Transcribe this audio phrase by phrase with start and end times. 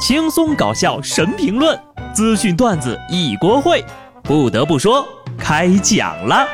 [0.00, 1.78] 轻松搞笑神评论，
[2.14, 3.84] 资讯段子一锅烩。
[4.22, 6.48] 不得不说，开讲了。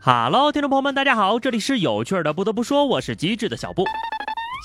[0.00, 2.32] 哈喽，听众朋友们，大家好，这里是有趣的。
[2.32, 3.84] 不得不说，我是机智的小布。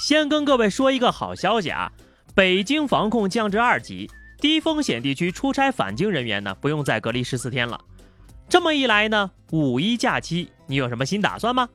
[0.08, 1.92] 先跟各位说一个好消息啊，
[2.34, 4.10] 北京防控降至二级，
[4.40, 7.80] 低风险地区出差返京人员呢，不用再隔离十四天了。
[8.50, 11.70] 这么一来呢，五一假期你有什么新打算吗？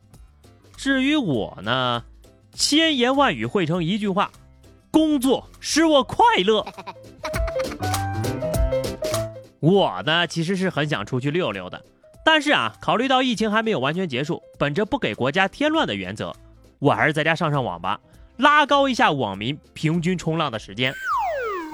[0.77, 2.05] 至于我呢，
[2.53, 4.31] 千言万语汇成一句话：
[4.91, 6.65] 工作使我快乐。
[9.59, 11.85] 我呢，其实是很想出去溜溜的，
[12.25, 16.33] 但是啊，考虑到疫情还没有完全结束，本着不给国家添乱的原则，
[16.79, 17.99] 我还是在家上上网吧，
[18.37, 20.95] 拉高一下网民平均冲浪的时间。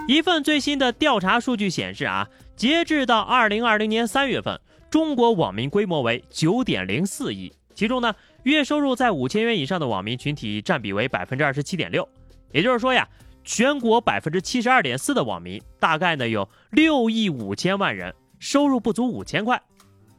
[0.08, 4.58] 一份最新的调查数据显示啊，截至到二零二零年三月份。
[4.94, 8.14] 中国网民规模为九点零四亿，其中呢，
[8.44, 12.08] 月收入在五千元以上的网民群体占比为百分之二十七点六。
[12.52, 13.08] 也就是说呀，
[13.42, 19.60] 全国百分之七十二点四的网民，大概呢有六亿五千万人，收入不足五千块。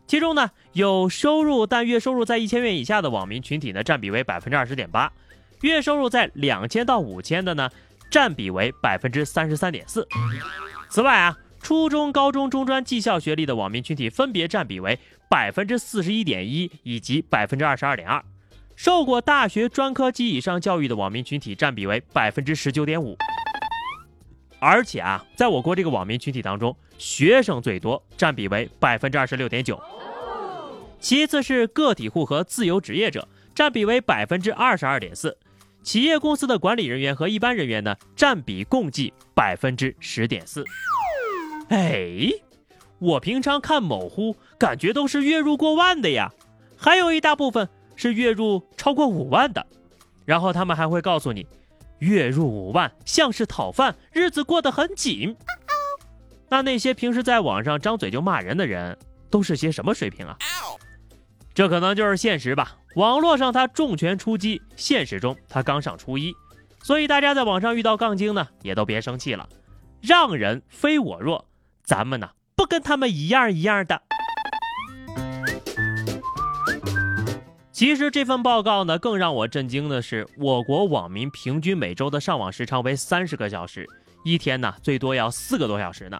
[0.08, 5.10] 其中呢，有收入但月收入在一千元以下的网民群体呢，占比为百分之二十点八，
[5.62, 7.70] 月收入在两千到五千的呢，
[8.12, 10.06] 占比为百分之三十三点四。
[10.90, 11.38] 此外啊。
[11.66, 18.24] 初中、高中、中专技校学历的网民群体分别占比为百分之四十一点一以及百分之二十二点二，
[18.76, 23.18] 受过大学专科及以上教育的网民群体占比为百分之十九点五。
[24.60, 29.82] 而且啊，在我国这个网民群体当中，学生最多，占比为百分之二十六点九，
[31.00, 35.36] 其次是个体户和自由职业者，占比为百分之二十二点四，
[35.82, 40.64] 企业公司的管理人员和一般人员呢，占比共计百分之十点四。
[41.70, 42.30] 哎，
[43.00, 46.32] 我平常看某乎，感觉都是月入过万的呀，
[46.78, 49.66] 还有一大部分是月入超过五万的，
[50.26, 51.48] 然后他们还会告诉你，
[52.00, 55.36] 月入五万像是讨饭，日子过得很紧。
[56.50, 58.96] 那那些平时在网上张嘴就骂人的人，
[59.32, 60.38] 都是些什么水平啊？
[61.56, 62.78] 这可能就是现实吧。
[62.96, 66.32] 网络上他重拳出击，现实中他刚上初一，
[66.84, 69.50] 所以大家在网上遇到杠精呢，也都别生气了，
[70.02, 71.44] 让人非我弱。
[71.86, 74.02] 咱们呢，不跟他们一样一样的。
[77.72, 83.86] 其实这份报告呢，更让我震惊的是，我国网民平均每周的上网时长为三十个小时，
[84.24, 86.20] 一天呢最多要四个多小时呢。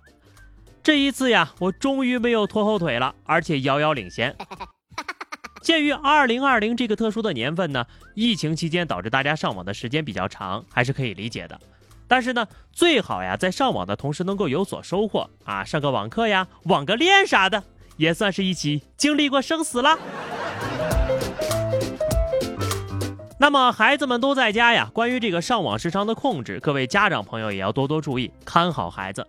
[0.84, 4.36] 这一次呀，我终于没有拖后腿了，而且遥遥领先。
[5.64, 7.84] 鉴于二零二零这个特殊的年份呢，
[8.14, 11.60] 疫情期间导致大家上网的时间比较长，还是可以理解的。
[12.08, 17.64] 但是呢，最好呀，在上网的同时能够有所收获啊，上个网课呀，网个恋啥的，
[17.98, 19.98] 也算是一起经历过生死了。
[23.40, 29.28] 那么孩子们都在家呀，关于这个上网时长的控制，各位家长朋友也要多多注意，看好孩子。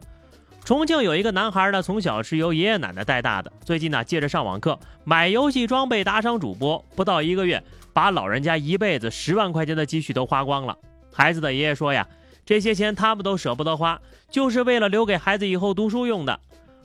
[0.65, 7.63] 重庆有一个男孩呢，从小是由爷爷奶奶带大的，最近呢，借着上网课买游戏装备打赏主播，不到一个月，
[7.93, 10.77] 把老人家一辈子十万块钱的积蓄都花光了。
[11.13, 12.07] 孩子的爷爷说呀。
[12.47, 16.41] 这些钱他们都舍不得花，就是为了留给孩子以后读书用的。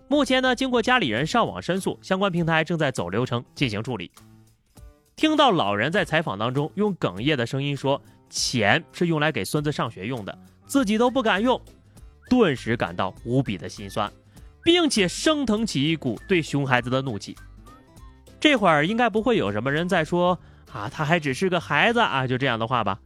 [0.08, 4.12] 目前呢，经过家里人上网申诉，相关平台正在走流程进行处理。
[5.16, 10.36] 听到老人在采访当中用哽咽的声音说：“钱是用来给孙子上学用的，
[10.66, 11.62] 自己都不敢用。”
[12.28, 14.12] 顿时感到无比的心酸，
[14.64, 17.38] 并且升腾起一股对熊孩子的怒气。
[18.40, 20.40] 这会儿应该不会有什么人在说
[20.74, 23.00] ：“啊，他还只是个孩子啊！”就这样的话吧。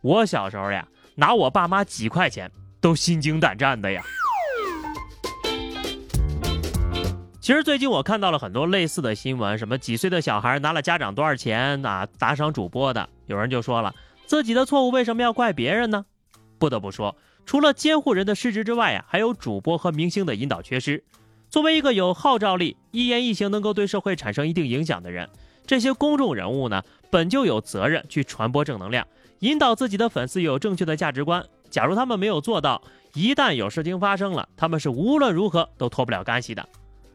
[0.00, 0.88] 我小时候呀。
[1.18, 2.48] 拿我爸妈几块钱
[2.80, 4.00] 都心惊胆战的呀。
[7.40, 13.92] 其实最近我看到了很多类似的新闻，什么几岁的小孩拿了家长多少钱啊，打赏主播的，有人就说了
[14.26, 16.06] 自己的错误为什么要怪别人呢？
[16.56, 21.02] 不得不说，除了监护人的失职之外呀，还有主播和明星的引导缺失。
[21.50, 25.28] 作为一个有号召力、一言一行能够对社会产生一定影响的人，
[25.66, 26.80] 这些公众人物呢，
[27.10, 29.04] 本就有责任去传播正能量。
[29.40, 31.44] 引导自己的粉丝有正确的价值观。
[31.70, 32.82] 假如他们没有做到，
[33.14, 36.68] 一旦有事情发生了，他们是无论如何都脱不了干系的。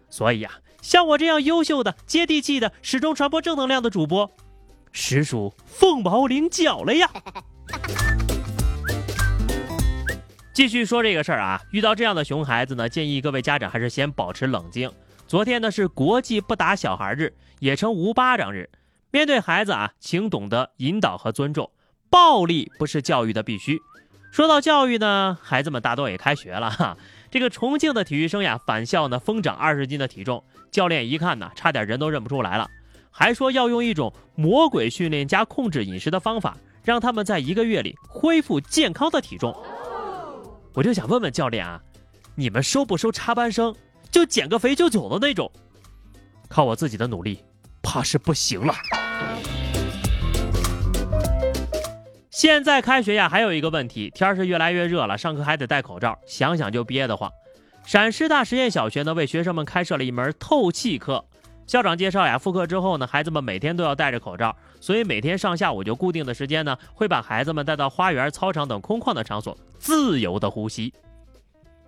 [0.10, 4.32] 所以呀，像我这样优秀的、接地气的、始终传播正能量的主播，
[4.92, 7.10] 实属凤毛麟角了呀。
[10.54, 14.90] 继续说这个事儿啊，遇到这样的熊孩子呢，建议各位家长还是先保持冷静。
[15.26, 18.70] 昨天呢是国际不打小孩日，也称无巴掌日。
[19.10, 21.72] 面对孩子啊，请懂得引导和尊重。
[22.14, 23.82] 暴力不是教育的必须。
[24.32, 26.96] 说到教育呢，孩子们大多也开学了哈。
[27.32, 32.70] 这个重庆的体育生呀，返校呢疯长二十斤的体重，教练一看呢，差点人都认不出来了，
[33.10, 39.52] 还说要用一种魔鬼训练加控制饮食的方法，让他们在一个月里恢复健康的体重。
[40.76, 41.82] 我就想问问教练啊，
[42.36, 43.76] 你们收不收插班生？
[44.12, 45.52] 就减个肥就走的那种？
[46.48, 47.44] 靠我自己的努力，
[47.82, 48.76] 怕是不行了。
[52.34, 57.32] 现在开学呀，还有一个问题，天是越来越热了，上课还得戴口罩，想想就憋得慌。
[57.86, 61.24] 陕师大实验小学呢，为学生们开设了一门透气课。
[61.68, 70.92] 校长介绍呀，复课之后呢，孩子们每天都要戴着口罩，所以每天上下午就固定的时间呢，会把孩子们带到花园、操场等空旷的场所，自由的呼吸，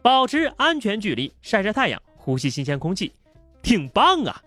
[0.04, 3.12] 保持安全距离，晒晒太阳，呼吸新鲜空气，
[3.64, 4.40] 挺棒啊！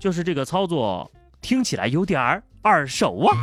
[0.00, 1.08] 就是这个操作
[1.40, 3.36] 听起来有点儿耳熟啊。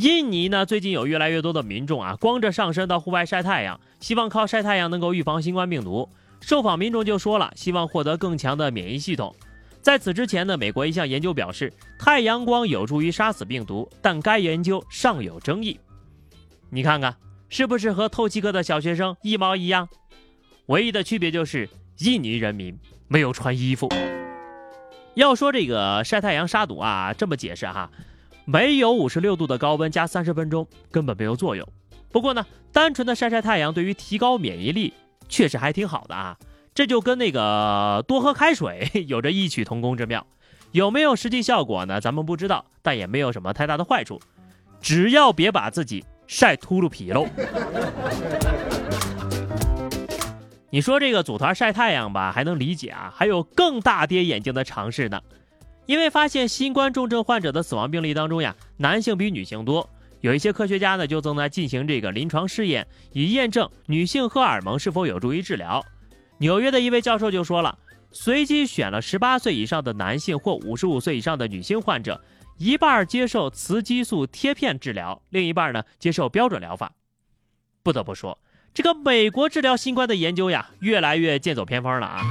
[0.00, 6.08] 印尼呢，最近有越来越多的民众啊，光着上身到户外晒太阳，希望靠晒太阳能够预防新冠病毒。
[6.40, 9.36] 受访民众就说了，希望获得更强的免疫系统。
[9.82, 15.78] 在此之前呢，美国一项研究表示，太阳光有助于杀死病毒，但该研究尚有争议。
[16.70, 17.14] 你看看，
[17.50, 19.86] 是不是和透气课的小学生一毛一样？
[20.66, 21.68] 唯一的区别就是，
[21.98, 22.74] 印尼人民
[23.06, 23.86] 没有穿衣服。
[25.12, 27.90] 要说这个晒太阳杀毒啊，这么解释哈。
[28.52, 31.64] 没有五十六度的高温加三十分钟根本没有作用。
[32.10, 34.92] 不过呢，单纯的晒晒太阳对于提高免疫力
[35.28, 36.36] 确实还挺好的啊。
[36.74, 40.26] 这就跟那个多喝开水 有着异曲同工之妙。
[40.72, 42.00] 有没有实际效果呢？
[42.00, 44.20] 咱们不知道，但也没有什么太大的坏处。
[44.80, 47.28] 只要别把自己晒秃噜皮喽。
[50.70, 53.12] 你说这个组团晒太阳吧，还能理解啊。
[53.14, 55.20] 还有更大跌眼镜的尝试呢。
[55.86, 59.88] 因为发现新冠重症患者的死亡病例当中呀，男性比女性多，
[60.20, 65.84] 有一些科学家呢就正在进行这个临床试验，以验证女性荷尔蒙是否有助于治疗。
[66.38, 67.78] 纽约的一位教授就说了，
[68.12, 72.22] 随机选了十八岁以上的男性或五十五岁以上的女性患者，
[72.56, 76.92] 一半接受雌激素贴片治疗，另一半呢接受标准疗法。
[77.82, 78.38] 不得不说，
[78.72, 82.22] 这个美国治疗新冠的研究呀，越来越剑走偏锋了啊。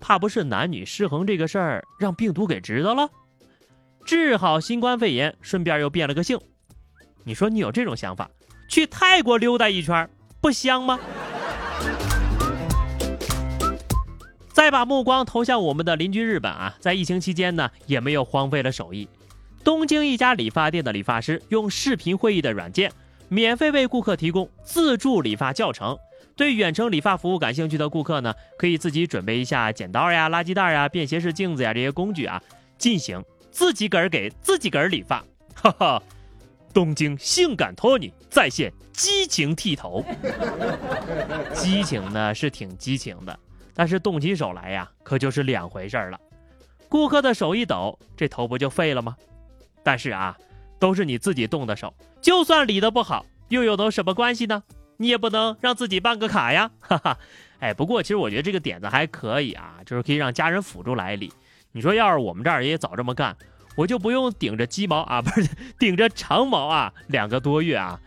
[0.00, 3.10] 怕不是男女失衡这个事儿让病毒给知道了，
[4.04, 6.38] 治好新冠肺炎，顺便又变了个性。
[7.24, 8.30] 你说你有这种想法，
[8.68, 10.08] 去泰国溜达一圈
[10.40, 10.98] 不香吗？
[14.52, 19.08] 再把目光投向我们的邻居日本啊，在疫情期间呢，也没有荒废了手艺。
[19.62, 22.90] 东京一家理发店的理发师用视频会议的软件，
[23.28, 25.96] 免费为顾客提供自助理发教程。
[26.38, 32.40] 对远程理发服务感兴趣的顾客呢，可以自己准备一下剪刀呀、垃圾袋呀、便携式镜子呀这些工具啊，
[32.78, 35.22] 进行自己个儿给自己个儿理发。
[35.56, 36.02] 哈哈，
[36.72, 40.04] 东京性感托尼在线激情剃头，
[41.52, 43.36] 激情呢是挺激情的，
[43.74, 46.20] 但是动起手来呀，可就是两回事儿了。
[46.88, 49.16] 顾客的手一抖，这头不就废了吗？
[49.82, 50.38] 但是啊，
[50.78, 51.92] 都是你自己动的手，
[52.22, 54.62] 就算理得不好，又有能什么关系呢？
[54.98, 57.18] 你也不能让自己办个卡呀，哈哈，
[57.60, 61.32] 哎，不过其实我觉得这个点子还可以啊，就是可以让家人辅助来理。
[61.72, 63.36] 你说要是我们这儿也早这么干，
[63.76, 65.48] 我就不用顶着鸡毛啊，不是
[65.78, 68.00] 顶着长毛啊，两个多月啊，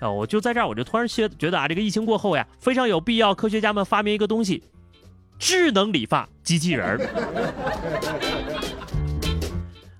[0.00, 4.62] 啊，我就在这儿，我就突然觉觉得啊，这个疫情过后呀，非常有必要，科学家们发明一个东西，
[5.38, 8.59] 智能理发机器人儿。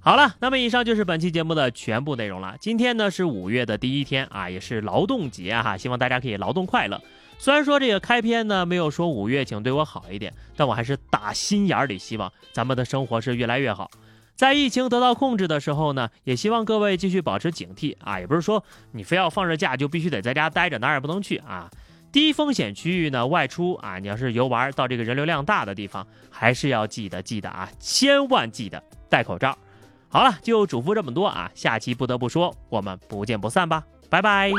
[0.03, 2.57] 好了，那么以上就是本期节目的全部内容了。
[2.59, 6.99] 今天呢是五月的第一天啊，也是劳动节哈，希望大家可以劳动快乐。
[7.39, 13.91] 虽然说这个开篇呢没有说五月请对我好一点，但我还是打心眼里希望咱们的生活是越来越好。
[14.35, 21.71] 在疫情得到控制的时候呢，也希望各位继续保持警惕啊，也不是说你非要放着假就必须得在家待着，哪儿也不能去啊。
[22.11, 29.55] 低风险区域呢外出啊，你要是游玩到这个人流量大的地方，还是要记得记得啊，千万记得戴口罩。
[30.13, 31.49] 好了，就嘱咐这么多啊！
[31.55, 34.51] 下期不得不说，我们不见不散吧，拜拜。